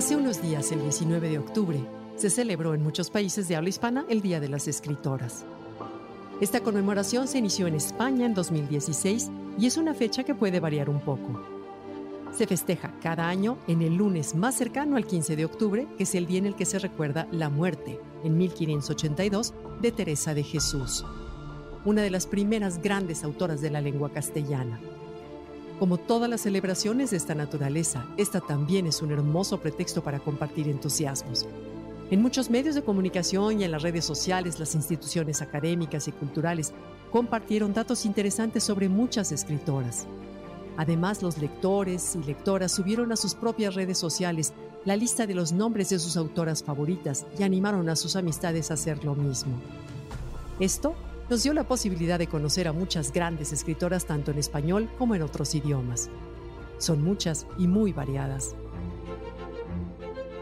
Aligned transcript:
Hace 0.00 0.16
unos 0.16 0.40
días, 0.40 0.72
el 0.72 0.80
19 0.80 1.28
de 1.28 1.38
octubre, 1.38 1.78
se 2.16 2.30
celebró 2.30 2.72
en 2.72 2.82
muchos 2.82 3.10
países 3.10 3.48
de 3.48 3.56
habla 3.56 3.68
hispana 3.68 4.06
el 4.08 4.22
Día 4.22 4.40
de 4.40 4.48
las 4.48 4.66
Escritoras. 4.66 5.44
Esta 6.40 6.60
conmemoración 6.60 7.28
se 7.28 7.36
inició 7.36 7.66
en 7.66 7.74
España 7.74 8.24
en 8.24 8.32
2016 8.32 9.30
y 9.58 9.66
es 9.66 9.76
una 9.76 9.92
fecha 9.92 10.24
que 10.24 10.34
puede 10.34 10.58
variar 10.58 10.88
un 10.88 11.00
poco. 11.00 11.44
Se 12.34 12.46
festeja 12.46 12.94
cada 13.02 13.28
año 13.28 13.58
en 13.66 13.82
el 13.82 13.96
lunes 13.96 14.34
más 14.34 14.54
cercano 14.54 14.96
al 14.96 15.06
15 15.06 15.36
de 15.36 15.44
octubre, 15.44 15.86
que 15.98 16.04
es 16.04 16.14
el 16.14 16.24
día 16.24 16.38
en 16.38 16.46
el 16.46 16.56
que 16.56 16.64
se 16.64 16.78
recuerda 16.78 17.28
la 17.30 17.50
muerte, 17.50 18.00
en 18.24 18.38
1582, 18.38 19.52
de 19.82 19.92
Teresa 19.92 20.32
de 20.32 20.44
Jesús, 20.44 21.04
una 21.84 22.00
de 22.00 22.08
las 22.08 22.26
primeras 22.26 22.80
grandes 22.80 23.22
autoras 23.22 23.60
de 23.60 23.68
la 23.68 23.82
lengua 23.82 24.10
castellana. 24.10 24.80
Como 25.80 25.96
todas 25.96 26.28
las 26.28 26.42
celebraciones 26.42 27.10
de 27.10 27.16
esta 27.16 27.34
naturaleza, 27.34 28.04
esta 28.18 28.42
también 28.42 28.86
es 28.86 29.00
un 29.00 29.12
hermoso 29.12 29.60
pretexto 29.60 30.04
para 30.04 30.20
compartir 30.20 30.68
entusiasmos. 30.68 31.46
En 32.10 32.20
muchos 32.20 32.50
medios 32.50 32.74
de 32.74 32.82
comunicación 32.82 33.58
y 33.58 33.64
en 33.64 33.70
las 33.70 33.80
redes 33.80 34.04
sociales, 34.04 34.58
las 34.58 34.74
instituciones 34.74 35.40
académicas 35.40 36.06
y 36.06 36.12
culturales 36.12 36.74
compartieron 37.10 37.72
datos 37.72 38.04
interesantes 38.04 38.62
sobre 38.62 38.90
muchas 38.90 39.32
escritoras. 39.32 40.06
Además, 40.76 41.22
los 41.22 41.38
lectores 41.38 42.14
y 42.14 42.24
lectoras 42.24 42.72
subieron 42.72 43.10
a 43.10 43.16
sus 43.16 43.34
propias 43.34 43.74
redes 43.74 43.96
sociales 43.96 44.52
la 44.84 44.96
lista 44.96 45.26
de 45.26 45.32
los 45.32 45.50
nombres 45.50 45.88
de 45.88 45.98
sus 45.98 46.18
autoras 46.18 46.62
favoritas 46.62 47.24
y 47.38 47.42
animaron 47.42 47.88
a 47.88 47.96
sus 47.96 48.16
amistades 48.16 48.70
a 48.70 48.74
hacer 48.74 49.02
lo 49.02 49.14
mismo. 49.14 49.58
Esto 50.58 50.94
nos 51.30 51.44
dio 51.44 51.54
la 51.54 51.62
posibilidad 51.62 52.18
de 52.18 52.26
conocer 52.26 52.66
a 52.66 52.72
muchas 52.72 53.12
grandes 53.12 53.52
escritoras 53.52 54.04
tanto 54.04 54.32
en 54.32 54.38
español 54.38 54.90
como 54.98 55.14
en 55.14 55.22
otros 55.22 55.54
idiomas. 55.54 56.10
Son 56.78 57.02
muchas 57.04 57.46
y 57.56 57.68
muy 57.68 57.92
variadas. 57.92 58.56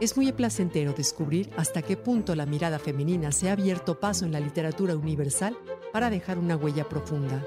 Es 0.00 0.16
muy 0.16 0.32
placentero 0.32 0.94
descubrir 0.94 1.50
hasta 1.56 1.82
qué 1.82 1.98
punto 1.98 2.34
la 2.34 2.46
mirada 2.46 2.78
femenina 2.78 3.32
se 3.32 3.50
ha 3.50 3.52
abierto 3.52 4.00
paso 4.00 4.24
en 4.24 4.32
la 4.32 4.40
literatura 4.40 4.96
universal 4.96 5.58
para 5.92 6.08
dejar 6.08 6.38
una 6.38 6.56
huella 6.56 6.88
profunda. 6.88 7.44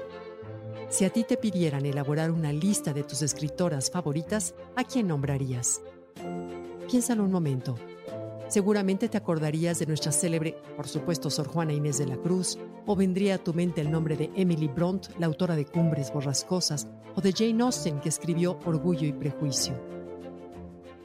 Si 0.88 1.04
a 1.04 1.10
ti 1.10 1.24
te 1.24 1.36
pidieran 1.36 1.84
elaborar 1.84 2.30
una 2.30 2.52
lista 2.52 2.92
de 2.92 3.02
tus 3.02 3.22
escritoras 3.22 3.90
favoritas, 3.90 4.54
¿a 4.76 4.84
quién 4.84 5.08
nombrarías? 5.08 5.80
Piénsalo 6.88 7.24
un 7.24 7.32
momento. 7.32 7.76
Seguramente 8.52 9.08
te 9.08 9.16
acordarías 9.16 9.78
de 9.78 9.86
nuestra 9.86 10.12
célebre, 10.12 10.58
por 10.76 10.86
supuesto, 10.86 11.30
Sor 11.30 11.48
Juana 11.48 11.72
Inés 11.72 11.96
de 11.96 12.04
la 12.04 12.18
Cruz, 12.18 12.58
o 12.84 12.94
vendría 12.94 13.36
a 13.36 13.38
tu 13.38 13.54
mente 13.54 13.80
el 13.80 13.90
nombre 13.90 14.14
de 14.14 14.30
Emily 14.36 14.68
Bront, 14.68 15.06
la 15.18 15.24
autora 15.24 15.56
de 15.56 15.64
Cumbres 15.64 16.12
Borrascosas, 16.12 16.86
o 17.14 17.22
de 17.22 17.32
Jane 17.32 17.62
Austen, 17.62 17.98
que 18.00 18.10
escribió 18.10 18.58
Orgullo 18.66 19.06
y 19.08 19.14
Prejuicio. 19.14 19.72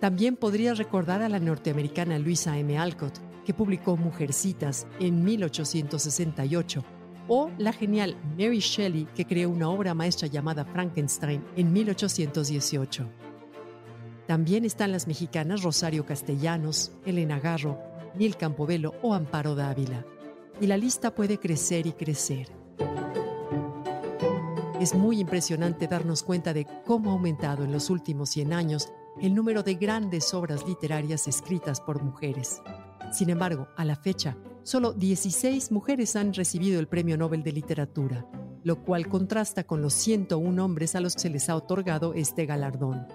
También 0.01 0.35
podrías 0.35 0.77
recordar 0.77 1.21
a 1.21 1.29
la 1.29 1.39
norteamericana 1.39 2.19
Luisa 2.19 2.57
M. 2.57 2.77
Alcott, 2.77 3.17
que 3.45 3.53
publicó 3.53 3.95
Mujercitas 3.95 4.85
en 4.99 5.23
1868, 5.23 6.83
o 7.29 7.49
la 7.57 7.71
genial 7.71 8.17
Mary 8.37 8.59
Shelley, 8.59 9.07
que 9.15 9.25
creó 9.25 9.49
una 9.49 9.69
obra 9.69 9.93
maestra 9.93 10.27
llamada 10.27 10.65
Frankenstein 10.65 11.45
en 11.55 11.71
1818. 11.71 13.26
También 14.27 14.65
están 14.65 14.91
las 14.91 15.07
mexicanas 15.07 15.63
Rosario 15.63 16.05
Castellanos, 16.05 16.91
Elena 17.05 17.39
Garro, 17.39 17.79
Nil 18.15 18.35
Campobello 18.35 18.93
o 19.01 19.13
Amparo 19.13 19.55
Dávila. 19.55 20.05
Y 20.59 20.67
la 20.67 20.75
lista 20.75 21.15
puede 21.15 21.39
crecer 21.39 21.87
y 21.87 21.93
crecer. 21.93 22.49
Es 24.81 24.93
muy 24.93 25.21
impresionante 25.21 25.87
darnos 25.87 26.23
cuenta 26.23 26.53
de 26.53 26.67
cómo 26.85 27.11
ha 27.11 27.13
aumentado 27.13 27.63
en 27.63 27.71
los 27.71 27.89
últimos 27.89 28.29
100 28.31 28.53
años 28.53 28.89
el 29.21 29.33
número 29.33 29.63
de 29.63 29.75
grandes 29.75 30.33
obras 30.33 30.67
literarias 30.67 31.27
escritas 31.27 31.79
por 31.79 32.03
mujeres. 32.03 32.61
Sin 33.13 33.29
embargo, 33.29 33.69
a 33.77 33.85
la 33.85 33.95
fecha, 33.95 34.35
solo 34.63 34.93
16 34.93 35.71
mujeres 35.71 36.17
han 36.17 36.33
recibido 36.33 36.81
el 36.81 36.89
Premio 36.89 37.17
Nobel 37.17 37.43
de 37.43 37.53
Literatura, 37.53 38.27
lo 38.63 38.83
cual 38.83 39.07
contrasta 39.07 39.63
con 39.63 39.81
los 39.81 39.93
101 39.93 40.63
hombres 40.63 40.95
a 40.95 40.99
los 40.99 41.15
que 41.15 41.21
se 41.21 41.29
les 41.29 41.49
ha 41.49 41.55
otorgado 41.55 42.13
este 42.13 42.45
galardón. 42.45 43.07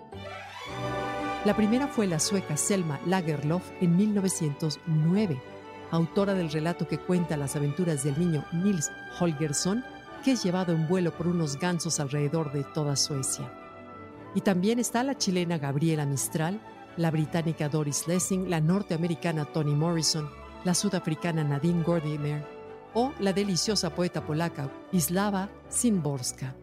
La 1.45 1.57
primera 1.57 1.89
fue 1.89 2.07
la 2.07 2.21
sueca 2.21 2.57
Selma 2.57 3.01
Lagerlöf 3.05 3.65
en 3.81 3.97
1909, 3.97 5.43
autora 5.91 6.35
del 6.35 6.53
relato 6.53 6.87
que 6.87 6.99
cuenta 6.99 7.37
las 7.37 7.57
aventuras 7.57 8.05
del 8.05 8.17
niño 8.17 8.45
Nils 8.53 8.93
Holgersson, 9.19 9.85
que 10.25 10.33
es 10.33 10.45
llevado 10.45 10.73
en 10.73 10.87
vuelo 10.87 11.11
por 11.11 11.27
unos 11.27 11.59
gansos 11.59 11.99
alrededor 11.99 12.53
de 12.53 12.63
toda 12.63 12.95
Suecia. 12.95 13.53
Y 14.37 14.43
también 14.43 14.79
está 14.79 15.03
la 15.03 15.19
chilena 15.19 15.59
Gabriela 15.59 16.07
Mistral, 16.07 16.61
la 16.97 17.11
británica 17.11 17.69
Doris 17.69 18.07
Lessing, 18.07 18.49
la 18.49 18.61
norteamericana 18.61 19.45
Toni 19.45 19.75
Morrison, 19.75 20.31
la 20.63 20.75
sudafricana 20.75 21.43
Nadine 21.43 21.83
Gordimer 21.83 22.47
o 22.95 23.13
la 23.19 23.33
deliciosa 23.33 23.91
poeta 23.91 24.25
polaca 24.25 24.71
Wisława 24.93 25.51
Szymborska. 25.69 26.55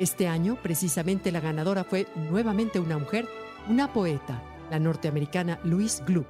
Este 0.00 0.26
año, 0.26 0.58
precisamente, 0.60 1.30
la 1.30 1.38
ganadora 1.38 1.84
fue 1.84 2.08
nuevamente 2.16 2.80
una 2.80 2.98
mujer 2.98 3.28
una 3.68 3.92
poeta, 3.92 4.42
la 4.70 4.78
norteamericana 4.78 5.58
Louise 5.64 6.02
Glue. 6.04 6.26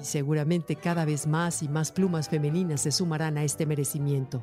Y 0.00 0.04
seguramente 0.04 0.76
cada 0.76 1.04
vez 1.04 1.26
más 1.26 1.62
y 1.62 1.68
más 1.68 1.92
plumas 1.92 2.28
femeninas 2.28 2.82
se 2.82 2.92
sumarán 2.92 3.38
a 3.38 3.44
este 3.44 3.66
merecimiento. 3.66 4.42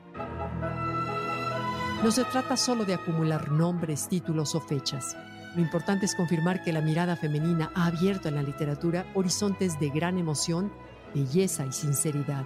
No 2.03 2.11
se 2.11 2.25
trata 2.25 2.57
solo 2.57 2.85
de 2.85 2.95
acumular 2.95 3.51
nombres, 3.51 4.07
títulos 4.07 4.55
o 4.55 4.59
fechas. 4.59 5.15
Lo 5.55 5.61
importante 5.61 6.05
es 6.05 6.15
confirmar 6.15 6.63
que 6.63 6.73
la 6.73 6.81
mirada 6.81 7.15
femenina 7.15 7.71
ha 7.75 7.85
abierto 7.85 8.27
en 8.27 8.35
la 8.35 8.43
literatura 8.43 9.05
horizontes 9.13 9.79
de 9.79 9.89
gran 9.89 10.17
emoción, 10.17 10.73
belleza 11.13 11.65
y 11.65 11.71
sinceridad. 11.71 12.43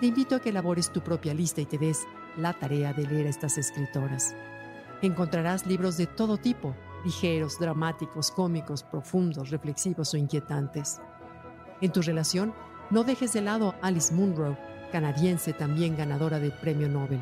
Te 0.00 0.06
invito 0.06 0.34
a 0.34 0.40
que 0.40 0.48
elabores 0.48 0.90
tu 0.90 1.02
propia 1.02 1.34
lista 1.34 1.60
y 1.60 1.66
te 1.66 1.76
des 1.76 2.06
la 2.36 2.52
tarea 2.52 2.92
de 2.92 3.06
leer 3.06 3.26
a 3.26 3.30
estas 3.30 3.58
escritoras. 3.58 4.34
Encontrarás 5.02 5.66
libros 5.66 5.96
de 5.96 6.06
todo 6.06 6.38
tipo, 6.38 6.74
ligeros, 7.04 7.58
dramáticos, 7.58 8.30
cómicos, 8.30 8.82
profundos, 8.82 9.50
reflexivos 9.50 10.14
o 10.14 10.16
inquietantes. 10.16 11.00
En 11.80 11.92
tu 11.92 12.02
relación, 12.02 12.54
no 12.90 13.04
dejes 13.04 13.32
de 13.32 13.42
lado 13.42 13.74
a 13.82 13.88
Alice 13.88 14.12
Munro, 14.12 14.56
canadiense 14.90 15.52
también 15.52 15.96
ganadora 15.96 16.38
del 16.38 16.52
Premio 16.52 16.88
Nobel, 16.88 17.20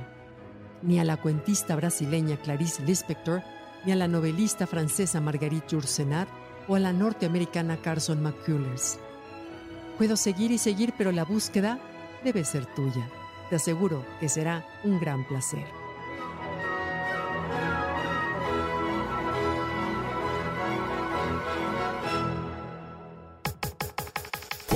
ni 0.83 0.99
a 0.99 1.05
la 1.05 1.17
cuentista 1.17 1.77
brasileña 1.77 2.37
Clarice 2.37 2.83
Lispector, 2.83 3.43
ni 3.85 3.93
a 3.93 3.97
la 3.97 4.09
novelista 4.09 4.67
francesa 4.67 5.21
Marguerite 5.21 5.69
Yourcenar 5.69 6.29
o 6.69 6.75
a 6.75 6.81
la 6.81 6.93
norteamericana 6.93 7.77
Carson 7.81 8.23
McCullers. 8.23 8.99
Puedo 9.99 10.17
seguir 10.17 10.51
y 10.51 10.59
seguir, 10.59 10.93
pero 10.97 11.13
la 11.13 11.25
búsqueda 11.25 11.79
debe 12.25 12.45
ser 12.45 12.67
tuya. 12.75 13.09
Te 13.49 13.57
aseguro 13.57 14.05
que 14.21 14.29
será 14.29 14.67
un 14.85 14.99
gran 14.99 15.27
placer. 15.27 15.86